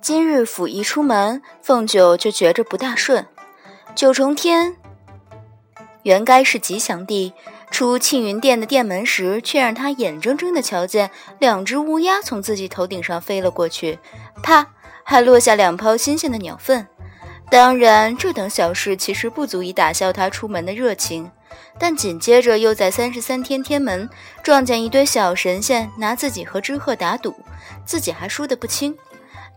[0.00, 3.26] 今日府一出门，凤九就觉着不大顺。
[3.96, 4.76] 九重天
[6.04, 7.34] 原该是吉祥地，
[7.70, 11.10] 出庆云殿的殿门时，却让他眼睁睁地瞧见
[11.40, 13.98] 两只乌鸦从自己头顶上飞了过去，
[14.42, 14.68] 啪，
[15.02, 16.86] 还落下两泡新鲜的鸟粪。
[17.50, 21.30] 当然，这等小事其实不足以打消他出门的热情。
[21.80, 24.08] 但紧接着又在三十三天天门
[24.42, 27.34] 撞见一堆小神仙拿自己和知鹤打赌，
[27.84, 28.96] 自己还输得不轻。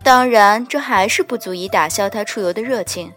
[0.03, 3.11] 当然，这还是不足以打消他出游的热情。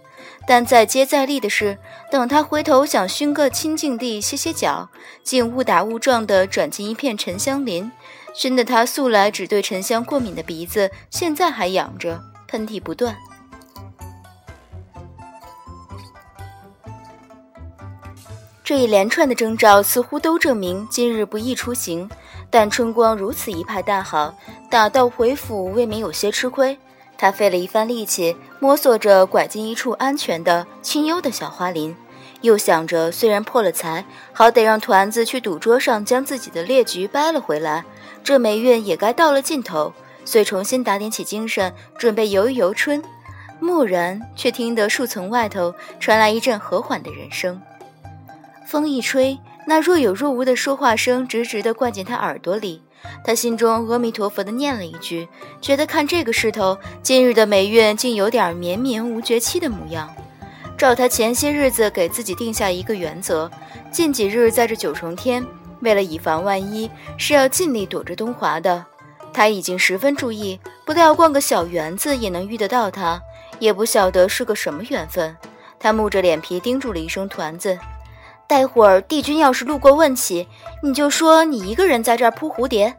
[0.47, 1.79] 但再接再厉的是，
[2.11, 4.91] 等他回头想寻个清静地歇歇脚，
[5.23, 7.91] 竟误打误撞地转进一片沉香林，
[8.35, 13.17] 熏得他素来只对沉香过敏的鼻子，现在还痒着，喷嚏不断。
[18.63, 22.09] 这一连串的征兆似乎都证明今日不宜出行，
[22.51, 24.35] 但春光如此一派大好，
[24.75, 26.77] 打道回府未免有些吃亏。
[27.17, 31.95] 他费了一番力气，摸索着拐进一处安全的、清幽的小花林，
[32.41, 37.85] 又想着虽然破了财，好歹让团子去赌桌上将自己的劣局掰了回来，
[38.25, 39.93] 这霉运也该到了尽头，
[40.25, 43.01] 遂重新打点起精神，准备游一游春。
[43.61, 47.63] 蓦然却听得树丛外头传来一阵和缓的人声。
[48.67, 49.39] 风一吹，
[49.69, 52.83] 那若有若无的说话声直直地灌进他耳朵里。
[53.25, 55.29] 他心中阿弥陀佛地念了一句，
[55.61, 60.09] 觉得看这个势头，今日的霉运竟有点绵绵无绝期的模样。
[60.77, 63.51] 照他前些日子给自己定下一个原则，
[63.93, 65.45] 近几日在这九重天，
[65.81, 68.85] 为了以防万一，是要尽力躲着东华的。
[69.33, 73.21] 他已经十分注意，不料逛个小园子也能遇得到他，
[73.59, 75.37] 也不晓得是个什么缘分。
[75.79, 77.79] 他木着脸皮叮嘱了一声团子。
[78.47, 80.47] 待会儿帝君要是路过问起，
[80.83, 82.95] 你就说你一个人在这儿扑蝴蝶。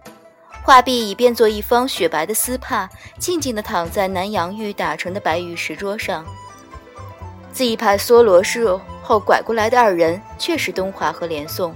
[0.64, 2.90] 画壁已变作一方雪白的丝帕，
[3.20, 6.26] 静静地躺在南洋玉打成的白玉石桌上。
[7.54, 11.74] 自一排梭罗树后拐过来的二人，却是东华和连宋。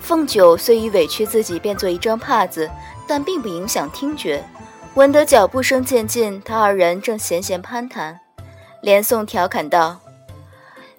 [0.00, 2.70] 凤九虽已委屈自己变作一张帕子，
[3.08, 4.44] 但并不影响听觉。
[4.94, 8.20] 闻得脚步声渐近，他二人正闲闲攀谈。
[8.82, 9.98] 连宋调侃道。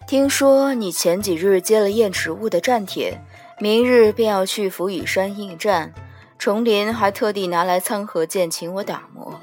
[0.08, 3.20] 听说你前几日接了燕池物的战帖，
[3.60, 5.94] 明日便要去浮羽山应战。
[6.40, 9.38] 重林还特地拿来苍河剑请我打磨，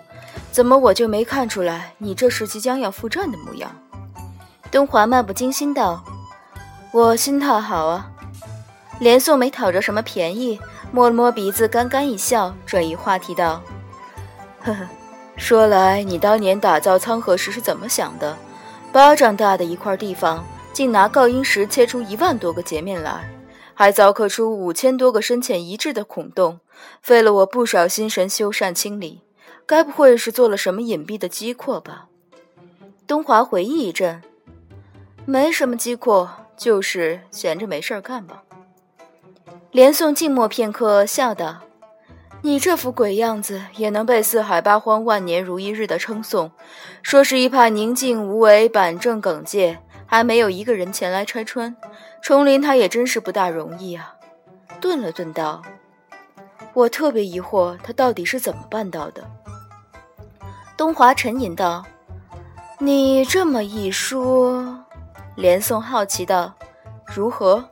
[0.50, 3.70] 怎么我就没看出来你这是即将要赴战的模样？
[4.70, 6.02] 东华漫不经心道
[6.92, 8.10] ：“我心态好啊。”
[9.00, 10.58] 连宋没讨着什么便宜，
[10.90, 13.60] 摸了摸鼻子，干干一笑，转移话题道
[14.64, 14.88] ：“呵呵，
[15.36, 18.34] 说来你当年打造苍河时是怎么想的？
[18.92, 20.42] 巴掌大的一块地方。”
[20.74, 23.30] 竟拿锆音石切出一万多个截面来，
[23.74, 26.58] 还凿刻出五千多个深浅一致的孔洞，
[27.00, 29.22] 费了我不少心神修缮清理。
[29.64, 32.08] 该不会是做了什么隐蔽的机括吧？
[33.06, 34.20] 东华回忆一阵，
[35.24, 38.42] 没什么机括，就是闲着没事儿干吧。
[39.70, 41.60] 连宋静默片刻，笑道
[42.42, 46.50] ：“你这副鬼样子，也能被四海八荒万年如一日的称颂，
[47.02, 49.78] 说是一派宁静无为、板正耿介。”
[50.14, 51.74] 还没有一个人前来拆穿，
[52.22, 54.14] 重林他也真是不大容易啊。
[54.80, 55.60] 顿了顿道
[56.72, 59.28] ：“我特别疑惑，他到底是怎么办到的？”
[60.78, 61.84] 东华沉吟道
[62.78, 64.84] ：“你这么一说。”
[65.34, 66.54] 连宋好奇道
[67.12, 67.68] ：“如何？”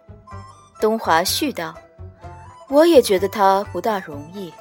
[0.82, 1.72] 东华续道
[2.68, 4.52] ：“我也觉得他不大容易。”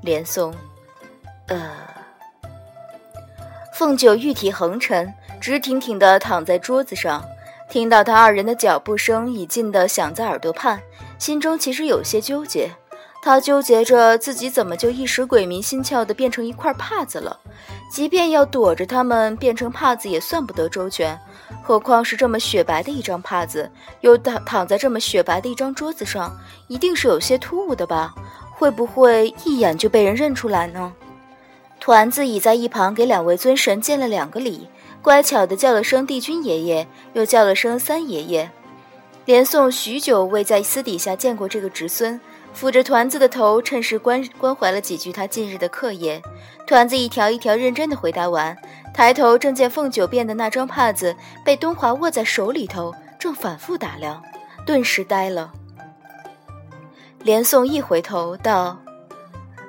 [0.00, 0.54] 连宋
[1.48, 1.72] ：“呃。”
[3.74, 5.12] 凤九玉体横陈。
[5.40, 7.22] 直挺挺地躺在桌子上，
[7.68, 10.80] 听到他二人的脚步声已近的响在耳朵畔，
[11.18, 12.70] 心中其实有些纠结。
[13.20, 17.38] 他纠结着自己怎么就一时鬼迷心窍的变成一块帕子了。
[17.90, 21.18] 即便要躲着他们变成帕子，也算不得周全。
[21.62, 26.34] 何况是这么雪白的一张帕子，又躺躺在这么雪白的一张桌子上，
[26.68, 28.14] 一定是有些突兀的吧？
[28.50, 30.92] 会不会一眼就被人认出来呢？
[31.84, 34.66] 团子已在一旁给两位尊神见了两个礼。
[35.02, 38.50] 乖巧的叫了声帝君爷爷，又叫了声三爷爷。
[39.26, 42.18] 连宋许久未在私底下见过这个侄孙，
[42.58, 46.22] 抚着团子的头，趁势关关怀了几句他近日的课业。
[46.66, 48.56] 团子一条一条认真的回答完，
[48.94, 51.14] 抬头正见凤九变的那张帕子
[51.44, 54.22] 被东华握在手里头，正反复打量，
[54.64, 55.52] 顿时呆了。
[57.22, 58.78] 连宋一回头道：“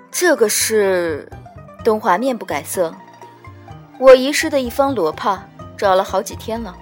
[0.10, 1.30] 这个是……”
[1.86, 2.94] 东华面不改色。
[3.98, 5.42] 我遗失的一方罗帕，
[5.78, 6.76] 找了好几天了。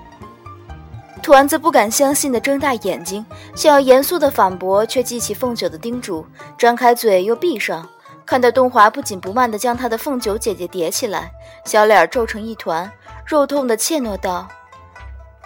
[1.21, 6.25] 团子不敢相信地睁大眼睛，想要严肃地反驳，却记起凤九的叮嘱，
[6.57, 7.87] 张开嘴又闭上，
[8.25, 11.31] 看到东华不紧不慢地将他的凤九姐姐叠起来，
[11.65, 12.91] 小脸皱成一团，
[13.25, 14.47] 肉痛地怯懦道：“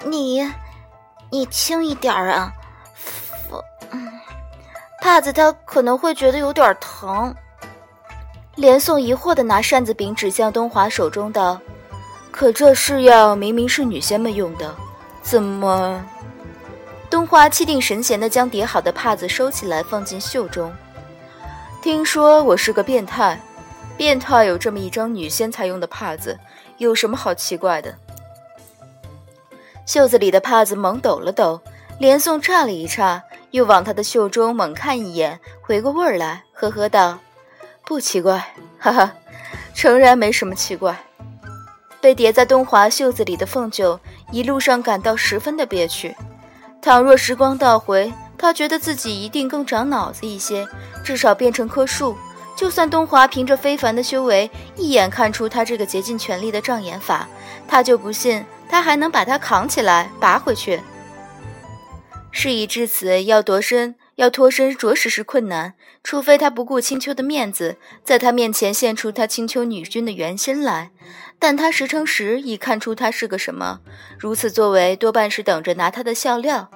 [0.06, 0.52] 你，
[1.30, 2.52] 你轻一点啊，
[3.50, 3.62] 凤，
[5.02, 7.36] 帕子他可能会觉得有点疼。”
[8.58, 11.62] 连宋疑惑地拿扇子柄指向东华手中道
[12.32, 14.76] ：“可这是药明明是女仙们用的，
[15.22, 16.04] 怎么？”
[17.08, 20.74] 东华气定神闲地将叠好的帕子收起来，放进袖中。
[21.84, 23.40] 听说我是个变态，
[23.96, 26.38] 变态有这么一张女仙才用的帕子，
[26.80, 27.94] 有什么好奇怪的？
[29.86, 31.62] 袖子里的帕子猛抖了抖，
[32.00, 33.22] 连宋诧了一诧，
[33.52, 37.20] 又往他的袖中猛看一眼，回过味儿来，呵呵道。
[37.88, 39.14] 不奇怪，哈哈，
[39.74, 41.00] 诚然没什么奇怪。
[42.02, 43.98] 被叠在东华袖子里的凤九
[44.30, 46.14] 一路上感到十分的憋屈。
[46.82, 50.68] 倘若时光倒回，他觉得自己一定更长脑子一些，
[51.02, 52.18] 至少变成棵树。
[52.58, 57.26] 就算东华凭着非凡的修为一眼看出他这个竭尽全力的障眼法，
[57.70, 60.82] 他就不信他还能把他扛起来拔回去。
[62.32, 63.96] 事已至此，要夺身。
[64.18, 70.90] 要脱身着实是困难，除非他不顾青丘的面子，在他面前现出他青丘女君的原身来。
[71.38, 73.80] 但他十成十已看出他是个什么，
[74.18, 76.72] 如此作为多半是等着拿他的笑料。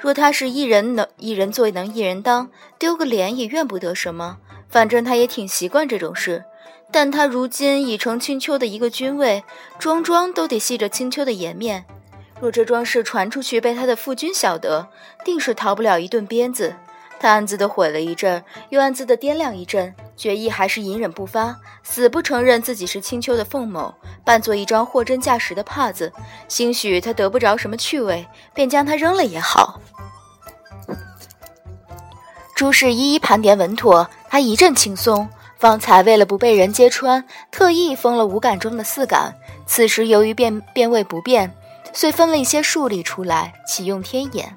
[0.00, 4.38] 若他是一人能一人做能一人当，丢个脸也怨不得什么，
[4.70, 6.44] 反正他也挺习惯这种事。
[6.90, 9.44] 但他如今已成青丘的一个君位，
[9.78, 11.84] 桩桩都得系着青丘的颜面。
[12.40, 14.88] 若这桩事传出去被他的父君晓得，
[15.24, 16.74] 定是逃不了一顿鞭子。
[17.18, 26.12] 他暗自的悔了一阵，又暗自的掂量一阵，决意还是隐忍不发，死不承认自己是青丘的凤某，扮作一张货真价实的帕子。
[26.46, 29.80] 兴许他得不着什么趣味，便将它扔了也好。
[32.54, 35.28] 诸事一一盘点稳妥，他一阵轻松。
[35.58, 39.34] 方才为了不被人揭穿，特意封了五感中的四感。
[39.66, 41.56] 此时由于变变位不变，
[41.94, 44.54] 遂分了一些数力出来，启用天眼，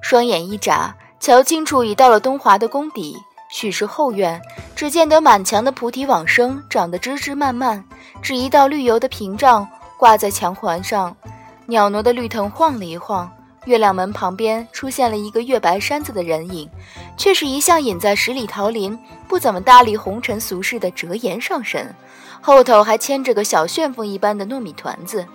[0.00, 0.96] 双眼一眨。
[1.18, 3.16] 瞧清楚，已到了东华的宫底，
[3.50, 4.40] 许是后院。
[4.76, 7.82] 只见得满墙的菩提往生长得枝枝蔓蔓，
[8.20, 9.66] 只一道绿油的屏障
[9.96, 11.16] 挂在墙环上。
[11.66, 13.28] 袅娜的绿藤晃了一晃，
[13.64, 16.68] 月亮门旁边出现了一个月白衫子的人影，
[17.16, 18.96] 却是一向隐在十里桃林、
[19.26, 21.92] 不怎么搭理红尘俗世的折颜上神，
[22.42, 25.26] 后头还牵着个小旋风一般的糯米团子。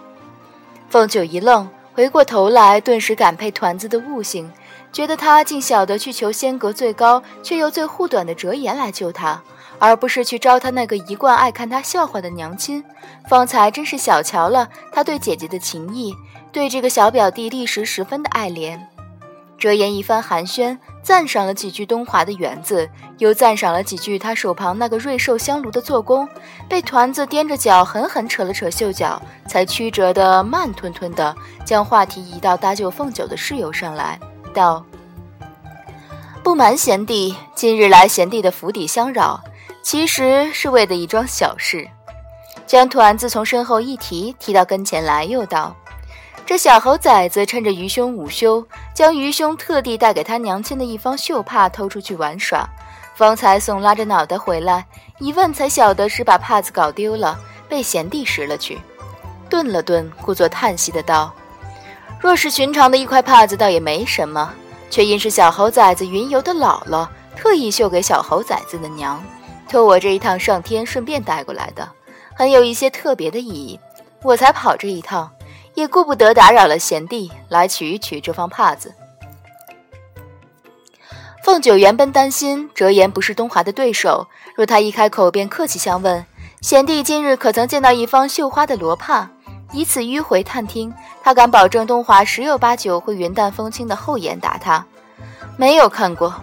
[0.90, 4.50] 凤九一愣，回过头来，顿时感佩团子的悟性。
[4.92, 9.42] 觉得他竟晓得去求仙阁最高却又最护短的折颜来救他，
[9.80, 12.84] 而不是去招他那个一贯爱看他笑话的娘亲，
[13.30, 16.14] 方才真是小瞧了他对姐姐的情谊，
[16.52, 18.80] 对这个小表弟历时十分的爱怜。
[19.58, 22.90] 折颜一番寒暄，赞赏了几句东华的园子，
[23.20, 26.28] 又赞赏了几句他手旁那个瑞兽香炉的做工，
[26.68, 34.20] 被团子踮着脚狠狠扯了扯袖脚，才曲折的慢吞吞的将话题移到搭救凤九的事由上来。
[34.52, 34.86] 道
[36.44, 39.42] ：“不瞒贤弟，今日来贤弟的府邸相扰，
[39.82, 41.88] 其实是为的一桩小事。”
[42.68, 45.76] 将团子从身后一提，提到跟前来，又道
[46.46, 52.66] ：“这小猴崽子趁着愚兄午休，将愚兄特地带给他娘亲的一方绣帕偷出去玩耍，
[53.16, 54.86] 方才送拉着脑袋回来，
[55.20, 57.38] 一问才晓得是把帕子搞丢了，
[57.68, 58.80] 被贤弟拾了去。”
[59.50, 61.34] 顿了顿，故作叹息的道。
[62.22, 64.54] 若是寻常的一块帕子，倒也没什么，
[64.92, 69.22] 却因是小猴崽子云游的姥姥特意绣给小猴崽子的娘，
[69.68, 71.90] 托我这一趟上天顺便带过来的，
[72.36, 73.80] 很有一些特别的意义，
[74.22, 75.32] 我才跑这一趟，
[75.74, 78.94] 也顾不得打扰了贤弟，来取一取这方帕子。
[81.44, 86.24] 凤九原本担心折颜不是东华的对手，若他一开口便客气相问，
[86.62, 89.32] 贤弟今日可曾见到一方绣花的罗帕？
[89.72, 94.86] 以此迂回探听，他敢保证东华十有八九会云淡风轻的厚颜答他，
[95.58, 96.34] 没有看过。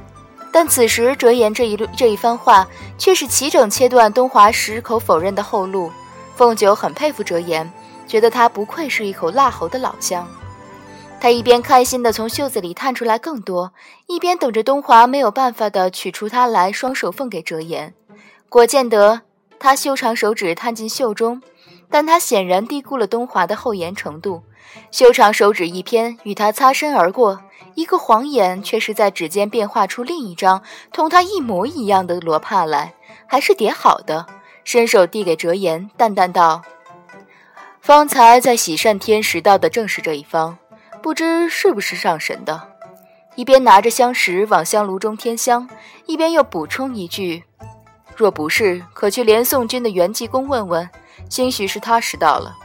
[0.51, 2.67] 但此时折颜这一这一番话，
[2.97, 5.93] 却是齐整切断东华矢口否认的后路。
[6.37, 7.71] 凤九很佩服折颜，
[8.07, 10.27] 觉得他不愧是一口辣喉的老乡。
[11.21, 13.73] 他一边开心地从袖子里探出来更多，
[14.07, 17.93] 一边等着东华没有办法的取出它来，双手奉给折颜。
[18.49, 19.21] 果见得
[19.59, 21.43] 他修长手指探进袖中。
[21.91, 24.43] 但他显然低估了东华的厚颜程度，
[24.91, 27.41] 修长手指一偏，与他擦身而过，
[27.75, 32.95] 一个晃眼，却是在指尖变化出另一张同他一模一样的罗帕来，
[33.27, 34.27] 还是叠好的。
[34.65, 36.61] 伸手递给折颜，淡淡道
[37.81, 40.59] ：“方才在喜善天拾到的正是这一方，
[41.03, 42.69] 不知是不是上神的。”
[43.35, 45.67] 一边拿着香石往香炉中添香，
[46.05, 47.45] 一边又补充一句
[48.15, 50.91] ：“若不是，可去连宋军的袁济公问问，
[51.29, 52.57] 兴许是他识到了。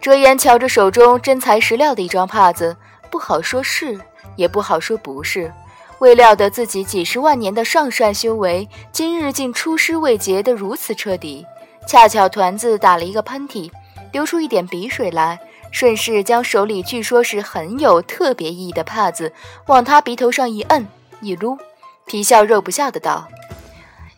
[0.00, 2.76] 遮颜瞧着手中真材实料的一张帕子，
[3.10, 3.98] 不好说是，
[4.36, 5.52] 也不好说不是。
[5.98, 11.44] 未料得自己几十万年的上善修为，今日竟出师未捷得如此彻底。
[11.88, 13.70] 恰巧团子打了一个喷嚏，
[14.12, 19.32] 流出一点鼻水来，顺势将手里据说是很有特别意义的帕子
[19.66, 20.86] 往他鼻头上一摁
[21.20, 21.56] 一撸，
[22.04, 23.26] 皮笑肉不笑的道：“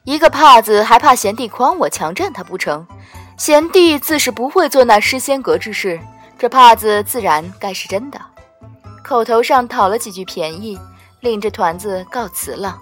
[0.05, 2.87] 一个帕子还怕贤弟诓我强占他不成？
[3.39, 5.99] 贤弟自是不会做那失仙阁之事，
[6.39, 8.21] 这帕子自然该是真的。”
[9.03, 10.79] 口头上讨了几句便宜。
[11.21, 12.79] 领着团子告辞了。